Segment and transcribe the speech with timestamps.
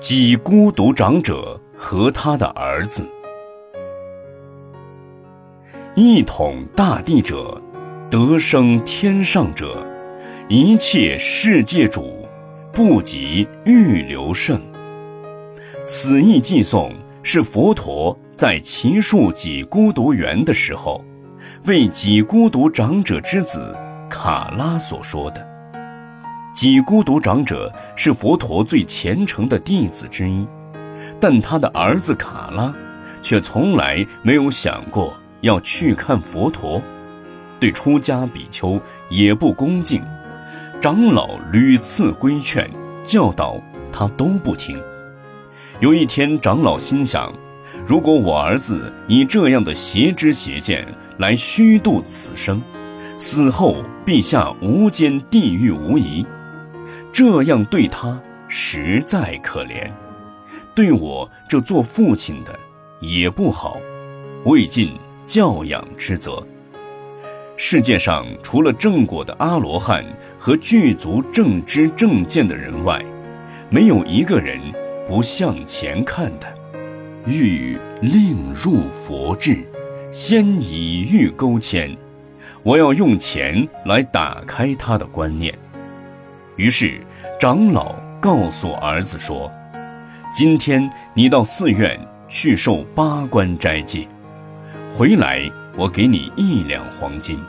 [0.00, 3.06] 即孤独长者和他的儿子。
[5.94, 7.60] 一统大地者，
[8.10, 9.86] 得生天上者，
[10.48, 12.26] 一切世界主，
[12.72, 14.58] 不及欲留胜。
[15.86, 16.92] 此意寄诵
[17.22, 21.04] 是佛陀在奇树己孤独园的时候，
[21.66, 23.76] 为己孤独长者之子
[24.08, 25.49] 卡拉所说的。
[26.52, 30.46] 几孤独长者是佛陀最虔诚的弟子之一，
[31.20, 32.74] 但他的儿子卡拉
[33.22, 36.82] 却从来没有想过要去看佛陀，
[37.60, 40.02] 对出家比丘也不恭敬，
[40.80, 42.68] 长老屡次规劝
[43.04, 44.78] 教导他都不听。
[45.78, 47.32] 有一天，长老心想：
[47.86, 50.86] 如果我儿子以这样的邪知邪见
[51.18, 52.60] 来虚度此生，
[53.16, 56.26] 死后必下无间地狱无疑。
[57.12, 59.90] 这样对他实在可怜，
[60.74, 62.58] 对我这做父亲的
[63.00, 63.80] 也不好，
[64.44, 66.46] 未尽教养之责。
[67.56, 70.04] 世界上除了正果的阿罗汉
[70.38, 73.04] 和具足正知正见的人外，
[73.68, 74.58] 没有一个人
[75.06, 76.46] 不向前看的。
[77.26, 79.58] 欲令入佛智，
[80.10, 81.94] 先以欲勾牵。
[82.62, 85.54] 我要用钱来打开他的观念。
[86.60, 87.00] 于是，
[87.38, 89.50] 长老告诉儿子说
[90.30, 94.06] ：“今天你到寺院去受八关斋戒，
[94.94, 97.42] 回来我给你一两黄金。”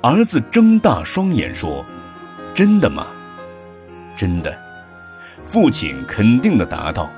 [0.00, 1.84] 儿子睁大双眼说
[2.54, 3.08] ：“真的吗
[4.16, 4.58] ？”“真的。”
[5.44, 7.10] 父亲肯定地答道。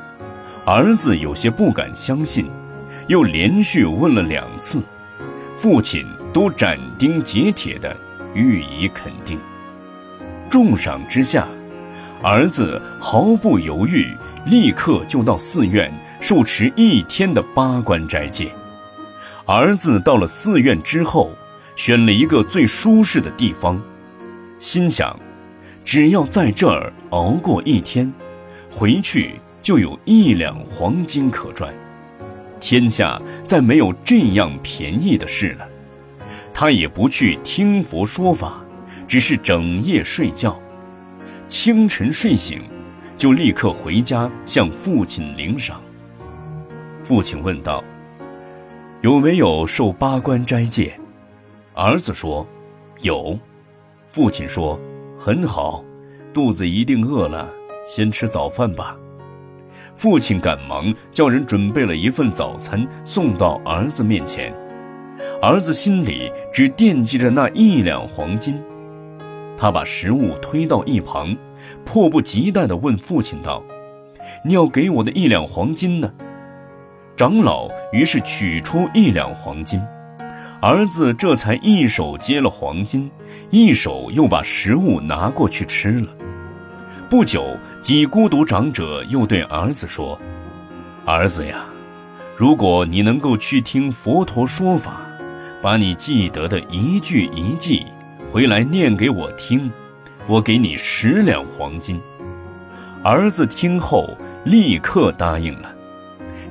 [0.65, 2.51] 儿子有些不敢相信，
[3.07, 4.83] 又连续问了两次，
[5.55, 7.97] 父亲都斩钉截铁地
[8.35, 9.39] 予以肯定。
[10.49, 11.47] 重赏之下，
[12.23, 14.07] 儿子毫不犹豫，
[14.47, 18.51] 立刻就到寺院受持一天的八关斋戒。
[19.45, 21.31] 儿子到了寺院之后，
[21.77, 23.81] 选了一个最舒适的地方，
[24.59, 25.19] 心想，
[25.85, 28.13] 只要在这儿熬过一天，
[28.71, 31.73] 回去就有一两黄金可赚，
[32.59, 35.69] 天下再没有这样便宜的事了。
[36.53, 38.66] 他也不去听佛说法。
[39.07, 40.61] 只是整夜睡觉，
[41.47, 42.61] 清晨睡醒，
[43.17, 45.81] 就立刻回家向父亲领赏。
[47.03, 47.83] 父亲问道
[49.01, 50.99] ：“有没有受八关斋戒？”
[51.75, 52.47] 儿子说
[53.01, 53.39] ：“有。”
[54.09, 54.81] 父亲说
[55.19, 55.85] ：“很好，
[56.33, 57.49] 肚子一定饿了，
[57.87, 58.97] 先吃早饭吧。”
[59.95, 64.53] 父亲赶忙叫人准备了一份早餐送到儿子面前，
[65.41, 68.61] 儿子心里只惦记着那一两黄金。
[69.57, 71.37] 他把食物推到一旁，
[71.85, 73.63] 迫不及待地问父亲道
[74.45, 76.13] ：“你要给我的一两黄金呢？”
[77.17, 79.81] 长老于是取出一两黄金，
[80.61, 83.11] 儿子这才一手接了黄金，
[83.49, 86.09] 一手又把食物拿过去吃了。
[87.09, 90.21] 不久，几孤独长者又对儿子说
[91.07, 91.65] ：“儿子呀，
[92.37, 95.01] 如果你能够去听佛陀说法，
[95.63, 97.87] 把你记得的一句一记。”
[98.37, 99.73] 回来念给我听，
[100.27, 101.99] 我给你十两黄金。
[103.03, 104.15] 儿子听后
[104.45, 105.75] 立刻答应了，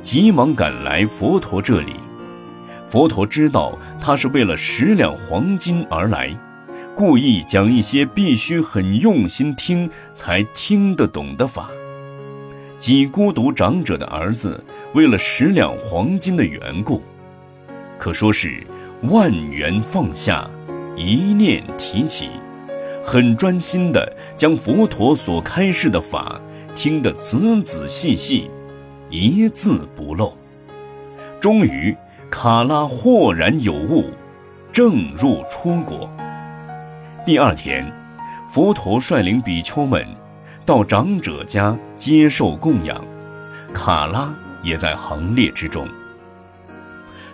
[0.02, 1.98] 急忙赶来佛陀这里。
[2.88, 6.36] 佛陀知道他是为了十两黄金而来，
[6.96, 11.70] 故意讲一些必须很用心听才听得懂的法。
[12.80, 14.60] 几孤独长者的儿子
[14.96, 17.04] 为了十两黄金的缘故，
[18.00, 18.66] 可说是
[19.04, 20.50] 万缘放下。
[20.96, 22.30] 一念提起，
[23.04, 26.40] 很专心地将佛陀所开示的法
[26.74, 28.50] 听得仔仔细细，
[29.10, 30.36] 一字不漏。
[31.40, 31.96] 终于，
[32.32, 34.06] 卡拉豁然有悟，
[34.72, 36.10] 正入出国。
[37.26, 37.92] 第二天，
[38.48, 40.08] 佛陀率领比丘们
[40.66, 43.04] 到长者家接受供养，
[43.74, 44.34] 卡拉
[44.64, 45.88] 也在行列之中。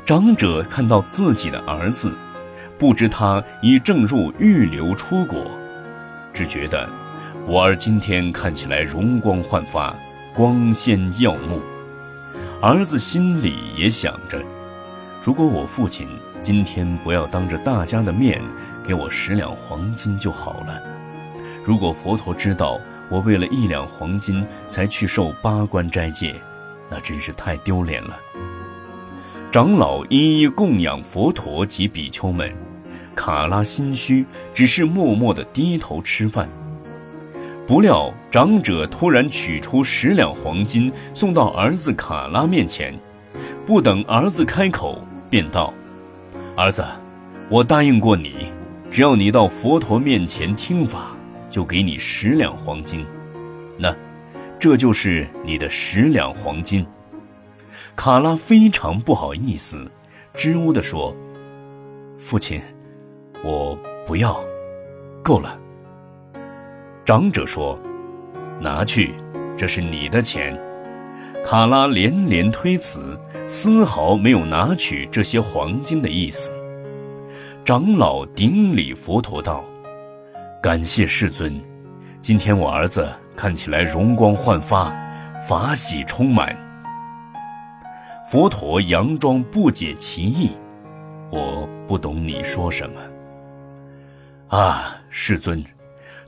[0.04, 2.18] 长者看到自己的儿子。
[2.82, 5.46] 不知他已正入预留出国，
[6.34, 6.90] 只觉得
[7.46, 9.96] 我儿今天看起来容光焕发，
[10.34, 11.62] 光鲜耀目。
[12.60, 14.42] 儿子心里也想着，
[15.22, 16.08] 如果我父亲
[16.42, 18.42] 今天不要当着大家的面
[18.84, 20.82] 给我十两黄金就好了。
[21.64, 26.34] 如果佛陀知道我为了一两黄金才去受八关斋戒，
[26.90, 28.18] 那真是太丢脸了。
[29.52, 32.52] 长老一一供养佛陀及比丘们。
[33.16, 36.50] 卡拉心虚，只是默默地低头吃饭。
[37.68, 42.94] 不料长者突然取出十两黄金送到儿子卡拉面前，
[43.66, 45.74] 不等儿子开口，便道
[46.58, 46.84] ：“儿子，
[47.50, 48.52] 我答应过你，
[48.90, 51.16] 只要你到佛陀面前听法，
[51.50, 53.06] 就给你十两黄金。
[53.78, 53.96] 那，
[54.60, 56.86] 这就是你的十两黄金。”
[57.96, 59.90] 卡拉非常不好意思，
[60.34, 61.16] 支吾地说
[62.18, 62.62] ：“父亲，
[63.44, 64.40] 我不要，
[65.24, 65.60] 够了。”
[67.04, 67.78] 长者说
[68.62, 69.16] ：“拿去，
[69.58, 70.60] 这是你的钱。”
[71.44, 76.52] 卡拉连连推辞，丝毫没有拿取这些黄金的意思。
[77.66, 79.66] 长老顶礼佛陀道
[80.62, 81.60] ：“感谢世尊，
[82.22, 84.96] 今天我儿子看起来容光焕发，
[85.48, 86.56] 法喜充满。”
[88.30, 90.52] 佛陀佯装不解其意
[91.34, 93.02] ：“我不懂你说什么。”
[94.52, 95.64] 啊，世尊。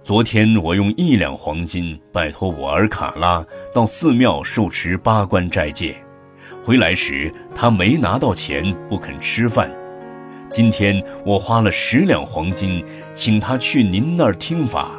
[0.02, 5.94] 昨天我用一两黄金拜托我儿卡拉到寺庙受持八关斋戒，
[6.66, 9.70] 回来时他没拿到钱，不肯吃饭。
[10.50, 12.81] 今天我花了十两黄金
[13.14, 14.92] 请他去您那儿听法，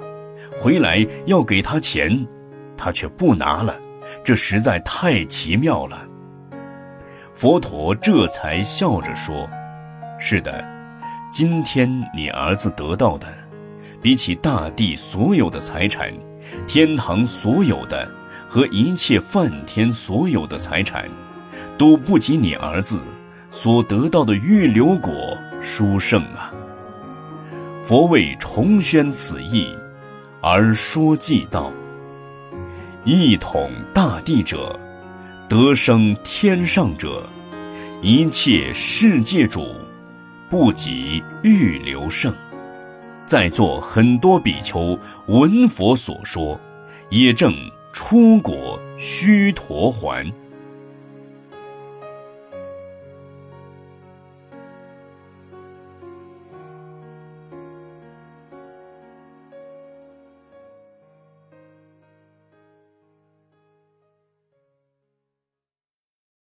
[0.60, 2.26] 回来要给他钱，
[2.76, 3.74] 他却不拿了，
[4.22, 6.06] 这实在太奇妙了。
[7.32, 9.48] 佛陀这才笑着说
[10.20, 10.62] ：“是的，
[11.34, 13.26] 今天你儿子得到的。”
[14.00, 16.12] 比起大地所有的财产，
[16.68, 18.08] 天堂所有的
[18.48, 21.10] 和一切梵天所有的财产，
[21.76, 23.00] 都不及你儿子
[23.50, 25.12] 所得到的预留果
[25.60, 26.52] 殊胜啊！
[27.82, 29.74] 佛为重宣此意，
[30.40, 31.72] 而说偈道
[33.04, 34.78] ：“一统大地者，
[35.48, 37.26] 得生天上者，
[38.02, 39.66] 一切世界主，
[40.54, 42.32] 不及欲留胜。”
[43.26, 44.96] 在座很多比丘
[45.26, 46.60] 闻佛所说，
[47.10, 47.52] 也正
[47.92, 50.32] 出果须陀还。